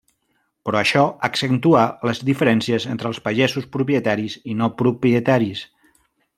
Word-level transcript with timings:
Però 0.69 0.77
això 0.79 1.03
accentuà 1.27 1.83
les 2.11 2.23
diferències 2.31 2.89
entre 2.95 3.11
els 3.11 3.21
pagesos 3.29 3.71
propietaris 3.79 4.41
i 4.55 4.59
no 4.65 4.73
propietaris. 4.85 5.67